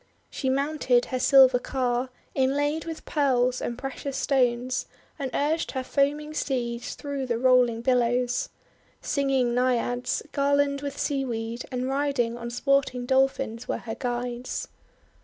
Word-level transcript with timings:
She 0.31 0.49
mounted 0.49 1.05
her 1.05 1.19
silver 1.19 1.59
car, 1.59 2.09
inlaid 2.33 2.85
with 2.85 3.05
Pearls 3.05 3.61
and 3.61 3.77
precious 3.77 4.17
stones, 4.17 4.87
and 5.19 5.29
urged 5.31 5.73
her 5.73 5.83
foaming 5.83 6.33
steeds 6.33 6.95
through 6.95 7.27
the 7.27 7.37
rolling 7.37 7.81
billows. 7.83 8.49
Singing 8.99 9.53
Naiads, 9.53 10.23
garlanded 10.31 10.81
with 10.81 10.97
seaweed, 10.97 11.65
and 11.71 11.87
riding 11.87 12.35
on 12.35 12.49
sporting 12.49 13.05
Dolphins, 13.05 13.67
were 13.67 13.77
her 13.77 13.93
guides. 13.93 14.69